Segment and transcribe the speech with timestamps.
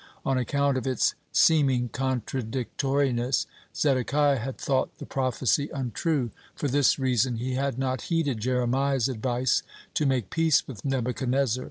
[0.25, 6.31] On account of its seeming contradictoriness, Zedekiah had thought the prophecy untrue.
[6.55, 9.61] For this reason he had not heeded Jeremiah's advice
[9.93, 11.59] to make peace with Nebuchadnezzar.